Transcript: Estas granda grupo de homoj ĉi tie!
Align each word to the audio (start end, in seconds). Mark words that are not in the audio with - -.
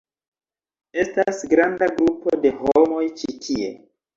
Estas 1.03 1.43
granda 1.53 1.91
grupo 1.99 2.35
de 2.47 2.53
homoj 2.65 3.07
ĉi 3.21 3.39
tie! 3.47 3.71